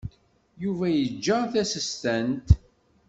[0.61, 2.47] Yuba iga tasestant.